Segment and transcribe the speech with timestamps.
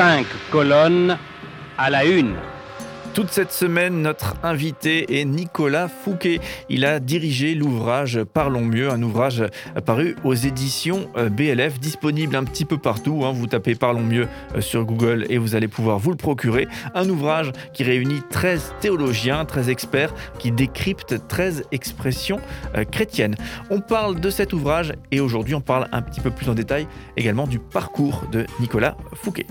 [0.00, 1.18] Cinq colonnes
[1.76, 2.36] à la une.
[3.12, 6.40] Toute cette semaine, notre invité est Nicolas Fouquet.
[6.70, 9.44] Il a dirigé l'ouvrage Parlons mieux, un ouvrage
[9.84, 13.26] paru aux éditions euh, BLF, disponible un petit peu partout.
[13.26, 13.32] Hein.
[13.32, 14.26] Vous tapez Parlons mieux
[14.56, 16.66] euh, sur Google et vous allez pouvoir vous le procurer.
[16.94, 22.40] Un ouvrage qui réunit 13 théologiens, 13 experts, qui décryptent 13 expressions
[22.74, 23.34] euh, chrétiennes.
[23.68, 26.86] On parle de cet ouvrage et aujourd'hui on parle un petit peu plus en détail
[27.18, 29.44] également du parcours de Nicolas Fouquet.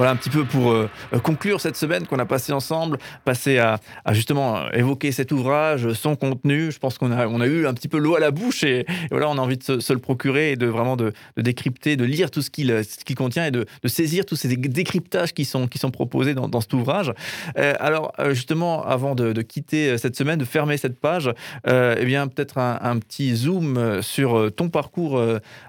[0.00, 0.88] Voilà un petit peu pour euh,
[1.22, 2.96] conclure cette semaine qu'on a passée ensemble,
[3.26, 3.78] passer à,
[4.12, 6.72] justement évoquer cet ouvrage, son contenu.
[6.72, 8.86] Je pense qu'on a, on a eu un petit peu l'eau à la bouche et,
[9.10, 12.30] voilà, on a envie de se, le procurer et de vraiment de, décrypter, de lire
[12.30, 15.90] tout ce qu'il ce contient et de, saisir tous ces décryptages qui sont, qui sont
[15.90, 17.12] proposés dans, cet ouvrage.
[17.58, 21.30] Euh, alors euh, justement, avant de, quitter cette semaine, de fermer cette page,
[21.66, 25.22] eh bien peut-être un, petit zoom sur ton parcours,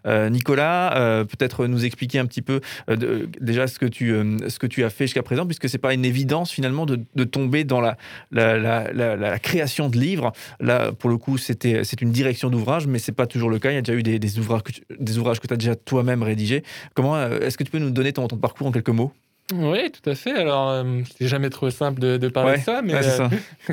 [0.06, 1.26] Nicolas.
[1.26, 5.06] peut-être nous expliquer un petit peu déjà ce que tu ce que tu as fait
[5.06, 7.98] jusqu'à présent, puisque c'est pas une évidence finalement de, tomber dans la,
[8.32, 10.32] la, création de livres.
[10.60, 13.72] Là, pour le coup, c'était c'est une direction d'ouvrage, mais c'est pas toujours le cas.
[13.72, 16.24] Il y a déjà eu des, ouvrages que tu, des ouvrages que as déjà toi-même
[16.24, 16.64] rédigés.
[16.94, 19.12] Comment euh, est-ce que tu peux nous donner ton, parcours en quelques mots?
[19.54, 20.32] Oui, tout à fait.
[20.32, 23.30] Alors, euh, c'est jamais trop simple de, parler de ça, mais euh,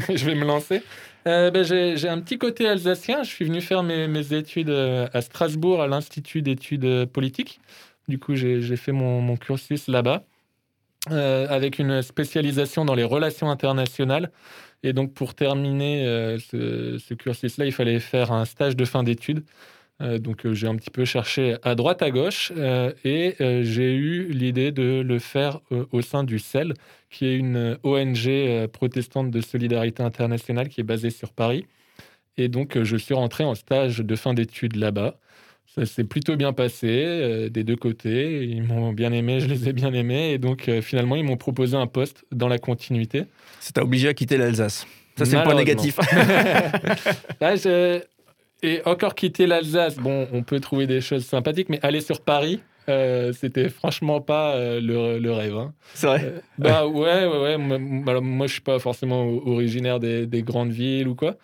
[0.14, 0.82] je vais me lancer.
[1.24, 3.22] Ben, j'ai un petit côté alsacien.
[3.22, 7.60] Je suis venu faire mes, mes études à Strasbourg, à l'Institut d'études politiques.
[8.08, 10.24] Du coup, j'ai fait mon, mon cursus là-bas.
[11.12, 14.32] Euh, avec une spécialisation dans les relations internationales.
[14.82, 19.44] Et donc, pour terminer euh, ce, cursus-là, il fallait faire un stage de fin d'études.
[20.02, 22.52] Euh, donc, j'ai un petit peu cherché à droite, à gauche,
[23.04, 25.60] et j'ai eu l'idée de le faire
[25.92, 26.74] au sein du CEL,
[27.10, 31.64] qui est une ONG protestante de solidarité internationale qui est basée sur Paris.
[32.36, 35.18] Et donc, je suis rentré en stage de fin d'études là-bas.
[35.78, 38.44] Ça s'est plutôt bien passé euh, des deux côtés.
[38.44, 40.32] Ils m'ont bien aimé, je les ai bien aimés.
[40.32, 43.24] Et donc, euh, finalement, ils m'ont proposé un poste dans la continuité.
[43.60, 44.86] Ça t'a obligé à quitter l'Alsace.
[45.16, 45.98] Ça, c'est le point négatif.
[48.62, 52.60] Et encore quitter l'Alsace, bon, on peut trouver des choses sympathiques, mais aller sur Paris,
[52.88, 55.56] euh, c'était franchement pas le, le, rêve.
[55.56, 55.74] Hein.
[55.94, 56.42] C'est vrai.
[56.58, 57.56] bah ouais, ouais, ouais.
[57.58, 61.36] Moi, moi, je suis pas forcément originaire des, des, grandes villes ou quoi.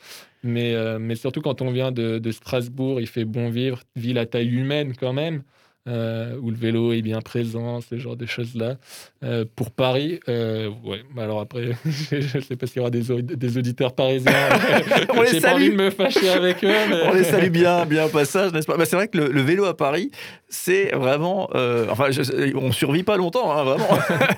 [0.44, 4.18] Mais, euh, mais surtout quand on vient de, de, Strasbourg, il fait bon vivre, ville
[4.18, 5.42] à taille humaine quand même.
[5.86, 8.76] Euh, où le vélo est bien présent, ce genre de choses-là.
[9.22, 11.72] Euh, pour Paris, euh, ouais, alors après,
[12.10, 14.32] je ne sais pas s'il y aura des, des auditeurs parisiens.
[15.14, 15.42] on les salue.
[15.42, 16.72] pas envie de me fâcher avec eux.
[17.04, 18.78] on les salue bien, bien au passage, n'est-ce pas?
[18.78, 20.10] Bah, C'est vrai que le, vélo à Paris,
[20.48, 21.50] c'est vraiment.
[21.90, 23.88] enfin, je, on survit pas longtemps, hein, vraiment.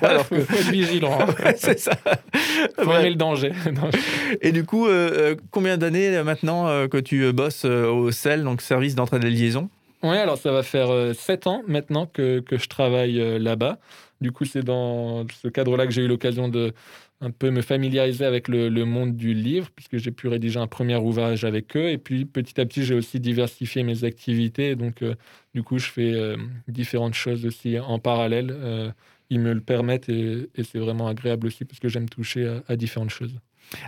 [0.03, 0.41] alors que...
[0.41, 1.17] faut être vigilant.
[1.21, 1.53] Hein.
[1.59, 1.93] c'est ça.
[2.77, 3.53] Faut aimer le danger.
[4.41, 4.89] Et du coup,
[5.53, 9.71] combien d'années maintenant que tu bosses au CEL, donc service d'entraide et liaison?
[10.03, 13.79] Oui, alors ça va faire euh, sept ans maintenant que, que je travaille euh, là-bas.
[14.21, 16.73] Du coup, c'est dans ce cadre-là que j'ai eu l'occasion de
[17.23, 20.67] un peu me familiariser avec le, le monde du livre, puisque j'ai pu rédiger un
[20.67, 21.89] premier ouvrage avec eux.
[21.89, 24.77] Et puis, petit à petit, j'ai aussi diversifié mes activités.
[24.77, 25.15] Donc, euh,
[25.55, 26.37] du coup, je fais
[26.69, 28.55] différentes choses aussi en parallèle.
[29.31, 33.09] ils me le permettent et, c'est vraiment agréable aussi, parce que j'aime toucher à, différentes
[33.09, 33.35] choses.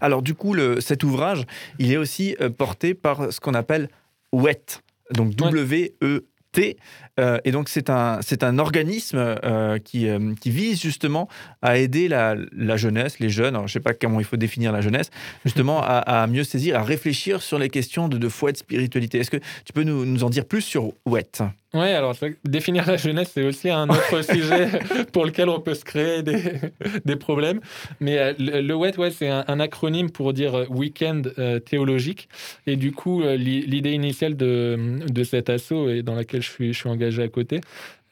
[0.00, 1.44] Alors, du coup, cet ouvrage,
[1.78, 3.90] il est aussi porté par ce qu'on appelle
[4.32, 4.80] WET
[5.12, 6.76] donc W-E-T.
[7.18, 11.28] Euh, et donc, c'est un, c'est un organisme euh, qui, euh, qui vise justement
[11.62, 14.72] à aider la, la jeunesse, les jeunes, je ne sais pas comment il faut définir
[14.72, 15.10] la jeunesse,
[15.44, 18.58] justement à, à, mieux saisir, à réfléchir sur les questions de, de foi et de
[18.58, 19.18] spiritualité.
[19.18, 21.42] Est-ce que tu peux nous, nous en dire plus sur WET
[21.74, 22.14] oui, alors
[22.44, 24.68] définir la jeunesse, c'est aussi un autre sujet
[25.12, 26.40] pour lequel on peut se créer des,
[27.04, 27.60] des problèmes.
[28.00, 31.22] Mais le, WET, ouais, c'est un, acronyme pour dire Week-end
[31.66, 32.28] théologique.
[32.66, 36.78] Et du coup, l'idée initiale de, de cet assaut, et dans laquelle je suis, je
[36.78, 37.60] suis engagé, à côté,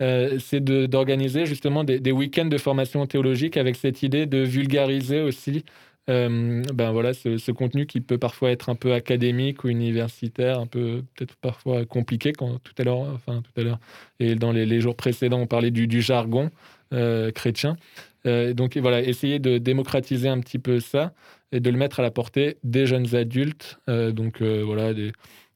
[0.03, 5.65] euh, c'est d'organiser justement des, week-ends de formation théologique avec cette idée de vulgariser aussi
[6.09, 10.67] euh, ben voilà, ce, contenu qui peut parfois être un peu académique ou universitaire, un
[10.67, 12.33] peu peut-être parfois compliqué.
[12.33, 13.81] Quand tout à l'heure, enfin tout à l'heure,
[14.21, 16.51] et dans les, jours précédents, on parlait du, jargon
[16.93, 17.77] euh, chrétien.
[18.25, 21.13] donc voilà, essayer de démocratiser un petit peu ça
[21.53, 23.79] et de le mettre à la portée des jeunes adultes.
[23.89, 25.13] donc voilà, des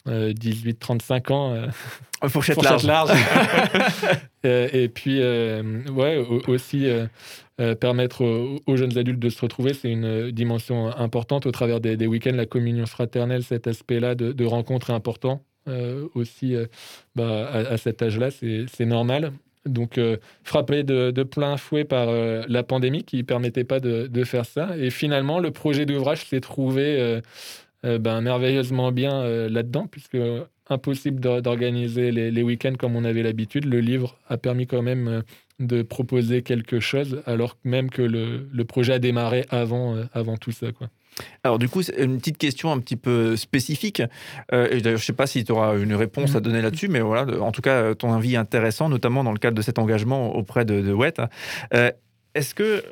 [0.06, 1.66] 18-35 ans.
[2.28, 3.10] Fourchette, fourchette large.
[4.46, 6.16] Euh, et puis, euh, ouais,
[6.48, 11.78] aussi euh, permettre aux, jeunes adultes de se retrouver, c'est une dimension importante au travers
[11.78, 15.42] des, week-ends, la communion fraternelle, cet aspect-là de, de rencontre est important
[16.14, 16.56] aussi
[17.14, 19.32] bah, à, cet âge-là, c'est normal.
[19.66, 20.00] Donc,
[20.42, 24.46] frappé de, de, plein fouet par la pandémie qui ne permettait pas de, de, faire
[24.46, 24.70] ça.
[24.78, 27.20] Et finalement, le projet d'ouvrage s'est trouvé
[27.82, 30.18] ben, merveilleusement bien là-dedans, puisque
[30.68, 33.64] impossible d'organiser les, les week-ends comme on avait l'habitude.
[33.64, 35.22] Le livre a permis quand même
[35.58, 40.52] de proposer quelque chose, alors même que le, le projet a démarré avant, avant tout
[40.52, 40.72] ça.
[40.72, 40.88] Quoi.
[41.44, 44.02] Alors du coup, une petite question un petit peu spécifique.
[44.52, 46.42] Euh, et d'ailleurs, je ne sais pas si tu auras une réponse à mm.
[46.42, 49.56] donner là-dessus, mais voilà, en tout cas, ton avis est intéressant, notamment dans le cadre
[49.56, 51.20] de cet engagement auprès de, de WET.
[51.74, 51.90] Euh,
[52.34, 52.84] est-ce que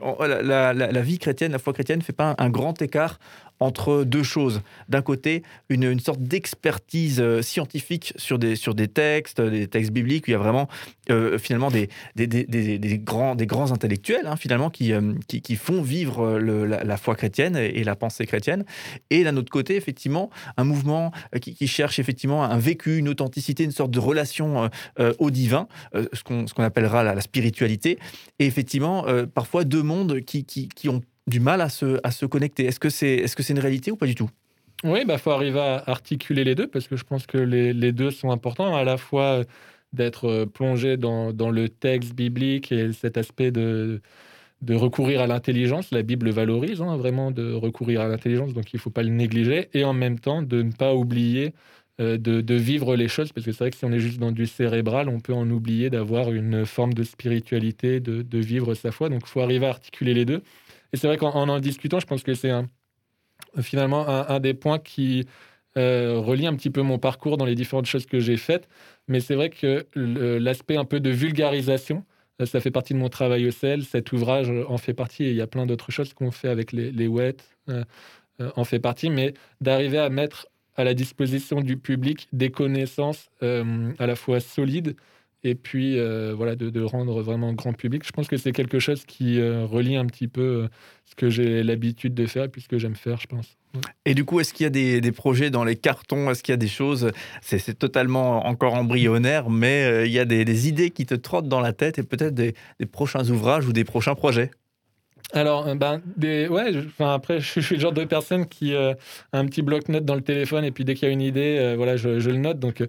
[0.43, 3.20] la, la, vie chrétienne, la foi chrétienne, ne fait pas un grand écart
[3.60, 4.62] entre deux choses.
[4.88, 10.26] D'un côté, une, sorte d'expertise euh, scientifique sur des, sur des textes, des textes bibliques,
[10.26, 10.69] où il y a vraiment
[11.10, 16.38] euh, finalement des, des, grands, des grands intellectuels, hein, finalement, qui, euh, qui, font vivre
[16.38, 18.64] la, foi chrétienne et, la pensée chrétienne.
[19.10, 23.72] Et d'un autre côté, effectivement, un mouvement qui, cherche effectivement un vécu, une authenticité, une
[23.72, 24.70] sorte de relation
[25.19, 27.99] au divin, ce qu'on appellera la, spiritualité.
[28.38, 29.04] Et effectivement,
[29.34, 32.64] parfois deux mondes qui, qui, qui ont du mal à se, à se connecter.
[32.66, 34.30] Est-ce que c'est est -ce une réalité ou pas du tout?
[34.84, 37.72] Oui, il bah, faut arriver à articuler les deux parce que je pense que les,
[37.72, 39.44] les deux sont importants, à la fois
[39.92, 44.00] d'être euh, plongé dans, dans, le texte biblique et cet aspect de,
[44.62, 45.90] de recourir à l'intelligence.
[45.90, 49.10] La Bible valorise hein, vraiment de recourir à l'intelligence, donc il ne faut pas le
[49.10, 51.54] négliger, et en même temps de ne pas oublier
[52.00, 54.20] euh, de, de, vivre les choses, parce que c'est vrai que si on est juste
[54.20, 58.75] dans du cérébral, on peut en oublier d'avoir une forme de spiritualité, de, de vivre
[58.75, 59.08] sa foi.
[59.08, 60.42] Donc il faut arriver à articuler les deux.
[60.93, 62.52] Et c'est vrai qu'en en, discutant, je pense que c'est
[63.61, 65.26] finalement un, des points qui
[65.76, 68.69] euh, relie un petit peu mon parcours dans les différentes choses que j'ai faites.
[69.06, 69.87] Mais c'est vrai que
[70.38, 72.05] l'aspect un peu de vulgarisation,
[72.40, 73.85] euh, ça fait partie de mon travail au CEL.
[73.85, 76.73] Cet ouvrage en fait partie et il y a plein d'autres choses qu'on fait avec
[76.73, 77.85] les, les WET euh,
[78.56, 79.11] en fait partie.
[79.11, 84.94] Mais d'arriver à mettre à la disposition du public des connaissances à la fois solides
[85.44, 88.02] et puis euh, voilà de, rendre vraiment grand public.
[88.05, 90.69] Je pense que c'est quelque chose qui euh, relie un petit peu euh,
[91.05, 93.56] ce que j'ai l'habitude de faire puisque j'aime faire, je pense.
[94.05, 96.31] Et du coup, est-ce qu'il y a des, projets dans les cartons?
[96.31, 97.12] Est-ce qu'il y a des choses?
[97.43, 101.73] C'est totalement encore embryonnaire, mais il y a des, idées qui te trottent dans la
[101.73, 102.55] tête et peut-être des,
[102.90, 104.50] prochains ouvrages ou des prochains projets?
[105.35, 108.96] Alors, ben, des, ouais, enfin, après, je suis le genre de personne qui a
[109.35, 111.96] un petit bloc-notes dans le téléphone et puis dès qu'il y a une idée, voilà,
[111.96, 112.58] je, je, le note.
[112.58, 112.82] Donc,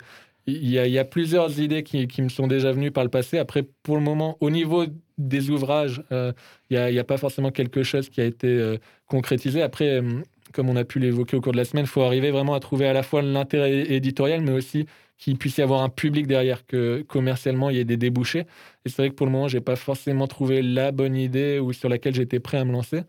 [0.51, 3.38] il y, a, plusieurs idées qui, me sont déjà venues par le passé.
[3.38, 4.86] Après, pour le moment, au niveau
[5.18, 6.31] des ouvrages, euh,
[6.69, 9.62] il n'y a, pas forcément quelque chose qui a été euh, concrétisé.
[9.62, 10.22] Après, euh,
[10.54, 12.60] comme on a pu l'évoquer au cours de la semaine, il faut arriver vraiment à
[12.60, 14.86] trouver à la fois l'intérêt éditorial, mais aussi
[15.18, 18.46] qu'il puisse y avoir un public derrière, que commercialement, il y ait des débouchés.
[18.86, 21.60] Et c'est vrai que pour le moment, je n'ai pas forcément trouvé la bonne idée
[21.60, 23.01] ou sur laquelle j'étais prêt à me lancer.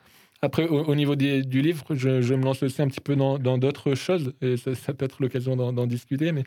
[0.43, 4.33] Après, au, niveau du livre, je, me lance aussi un petit peu dans d'autres choses,
[4.41, 6.45] et ça, peut être l'occasion d'en discuter, mais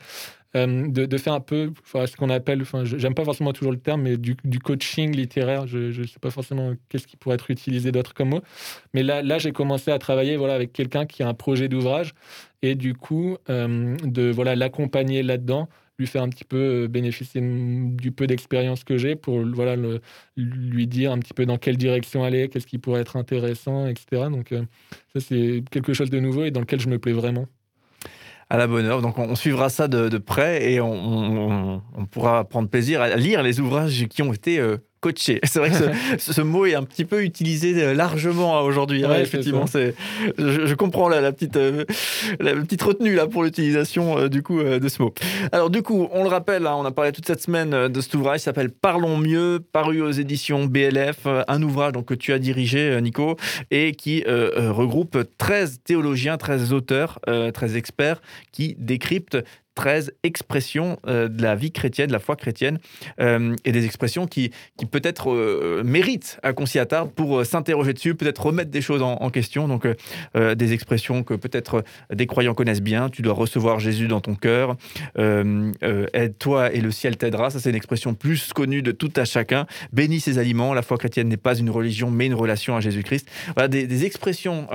[0.56, 4.02] euh, de, faire un peu ce qu'on appelle, enfin, j'aime pas forcément toujours le terme,
[4.02, 8.16] mais du, coaching littéraire, je ne sais pas forcément qu'est-ce qui pourrait être utilisé d'autre
[8.16, 8.42] comme mot,
[8.96, 12.16] mais là, j'ai commencé à travailler voilà, avec quelqu'un qui a un projet d'ouvrage,
[12.64, 15.70] et du coup, euh, de voilà l'accompagner là-dedans,
[16.08, 19.76] faire un petit peu euh, bénéficier du peu d'expérience que j'ai pour voilà,
[20.38, 24.24] lui dire un petit peu dans quelle direction aller, qu'est-ce qui pourrait être intéressant, etc.
[24.30, 24.64] Donc euh,
[25.14, 27.48] ça, c'est quelque chose de nouveau et dans lequel je me plais vraiment
[28.50, 29.02] à la bonne heure.
[29.02, 34.06] Donc on, suivra ça de, près et on, pourra prendre plaisir à lire les ouvrages
[34.08, 34.78] qui ont été euh,
[35.44, 39.04] C'est vrai que ce, mot est un petit peu utilisé euh, largement hein, aujourd'hui.
[39.04, 39.96] Effectivement, c'est,
[40.38, 41.86] je, comprends la, petite, euh,
[42.40, 45.14] la petite retenue là pour l'utilisation euh, du coup de ce mot.
[45.52, 48.14] Alors du coup, on le rappelle, hein, on a parlé toute cette semaine de cet
[48.16, 52.40] ouvrage, il s'appelle Parlons mieux, paru aux éditions BLF, un ouvrage donc que tu as
[52.40, 53.38] dirigé, Nico,
[53.72, 59.38] et qui regroupe 13 théologiens, 13 auteurs, 13 experts qui décryptent
[59.76, 62.80] 13 expressions euh, de la vie chrétienne, de la foi chrétienne,
[63.20, 67.94] euh, et des expressions qui, qui peut-être euh, méritent un qu'on s'y attarde pour s'interroger
[67.94, 69.68] dessus, peut-être remettre des choses en, question.
[69.68, 69.88] Donc,
[70.36, 73.10] des expressions que peut-être des croyants connaissent bien.
[73.10, 74.76] Tu dois recevoir Jésus dans ton cœur.
[75.18, 77.50] Aide-toi et le ciel t'aidera.
[77.50, 79.66] Ça, c'est une expression plus connue de tout à chacun.
[79.92, 80.74] Bénis ses aliments.
[80.74, 83.28] La foi chrétienne n'est pas une religion, mais une relation à Jésus-Christ.
[83.56, 84.68] Voilà des, expressions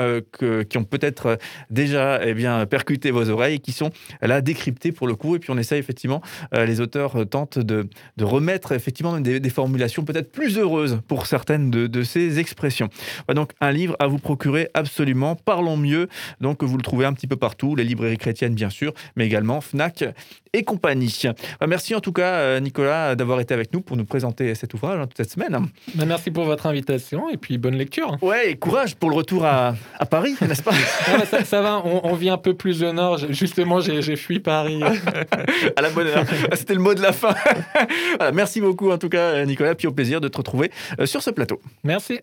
[0.69, 1.39] qui ont peut-être
[1.71, 3.91] déjà eh bien, percuté vos oreilles, qui sont
[4.21, 5.37] là décryptées pour le coup.
[5.37, 6.23] Et puis on essaye effectivement,
[6.55, 11.01] euh, les auteurs euh, tentent de, de remettre effectivement des, des formulations peut-être plus heureuses
[11.09, 12.89] pour certaines de, de ces expressions.
[13.35, 15.35] donc un livre à vous procurer absolument.
[15.37, 16.09] Parlons mieux.
[16.41, 19.61] Donc vous le trouvez un petit peu partout, les librairies chrétiennes bien sûr, mais également
[19.61, 20.05] Fnac
[20.53, 21.23] et compagnie.
[21.67, 24.99] merci en tout cas euh, Nicolas d'avoir été avec nous pour nous présenter cet ouvrage
[25.01, 25.67] hein, toute cette semaine.
[25.95, 28.17] Bah, merci pour votre invitation et puis bonne lecture.
[28.23, 30.73] Ouais, et courage pour le retour à, à Paris, n'est-ce pas?
[31.45, 33.19] Ça, va, on, on, vit un peu plus au nord.
[33.31, 36.25] Justement, j'ai fui Paris à la bonne heure.
[36.55, 37.35] C'était le mot de la fin.
[38.35, 40.71] merci beaucoup en tout cas, Nicolas, puis au plaisir de te retrouver
[41.01, 41.61] euh, sur ce plateau.
[41.85, 42.21] Merci.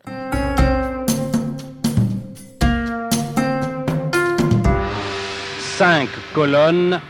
[5.78, 7.02] cinq colonnes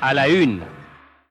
[0.00, 0.60] à la une.